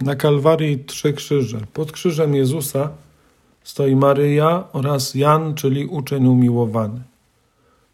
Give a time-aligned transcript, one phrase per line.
[0.00, 1.60] Na Kalwarii trzy krzyże.
[1.72, 2.90] Pod krzyżem Jezusa
[3.64, 7.00] stoi Maryja oraz Jan, czyli uczeń umiłowany.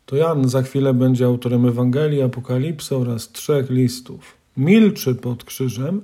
[0.07, 4.37] To Jan za chwilę będzie autorem Ewangelii, Apokalipsy oraz trzech listów.
[4.57, 6.01] Milczy pod krzyżem,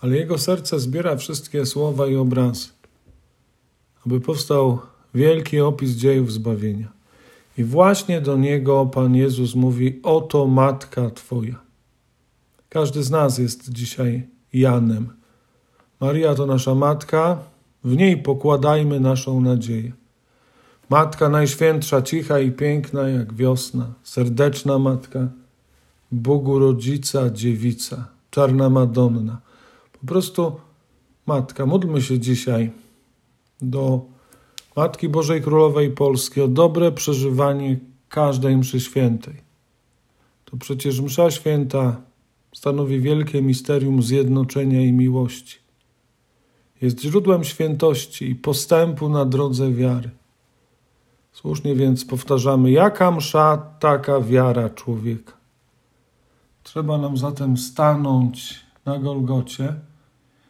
[0.00, 2.68] ale jego serce zbiera wszystkie słowa i obrazy,
[4.06, 4.78] aby powstał
[5.14, 6.88] wielki opis dziejów zbawienia.
[7.58, 11.60] I właśnie do niego Pan Jezus mówi: Oto matka Twoja.
[12.68, 15.08] Każdy z nas jest dzisiaj Janem.
[16.00, 17.38] Maria to nasza matka,
[17.84, 19.92] w niej pokładajmy naszą nadzieję.
[20.88, 25.28] Matka Najświętsza, cicha i piękna jak wiosna, serdeczna matka,
[26.12, 29.40] Bogu rodzica, dziewica, czarna Madonna.
[30.00, 30.60] Po prostu
[31.26, 31.66] matka.
[31.66, 32.70] Módlmy się dzisiaj
[33.60, 34.00] do
[34.76, 39.34] Matki Bożej Królowej Polski o dobre przeżywanie każdej mszy świętej.
[40.44, 42.00] To przecież msza święta
[42.56, 45.58] stanowi wielkie misterium zjednoczenia i miłości.
[46.82, 50.10] Jest źródłem świętości i postępu na drodze wiary.
[51.32, 55.32] Słusznie więc powtarzamy, jaka msza, taka wiara człowieka.
[56.62, 59.74] Trzeba nam zatem stanąć na Golgocie,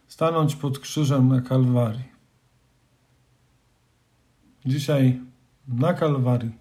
[0.08, 2.10] stanąć pod krzyżem na Kalwarii.
[4.66, 5.20] Dzisiaj
[5.68, 6.52] na Kalwarii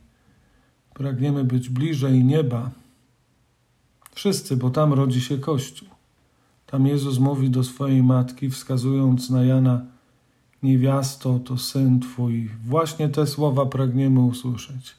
[0.94, 2.72] pragniemy być bliżej nieba.
[4.26, 5.88] Wszyscy, bo tam rodzi się Kościół.
[6.66, 9.82] Tam Jezus mówi do swojej matki, wskazując na Jana,
[10.64, 12.50] niewiasto to syn Twój.
[12.66, 14.96] Właśnie te słowa pragniemy usłyszeć.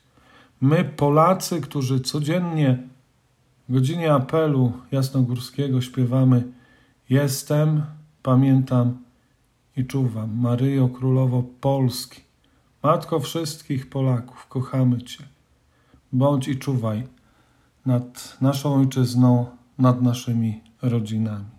[0.60, 2.78] My, Polacy, którzy codziennie
[3.68, 6.44] w godzinie apelu jasnogórskiego śpiewamy
[7.08, 7.82] Jestem,
[8.22, 8.98] pamiętam
[9.76, 10.38] i czuwam.
[10.40, 12.20] Maryjo Królowo Polski,
[12.82, 15.24] Matko wszystkich Polaków, kochamy Cię.
[16.12, 17.16] Bądź i czuwaj
[17.86, 19.46] nad naszą ojczyzną,
[19.78, 21.55] nad naszymi rodzinami.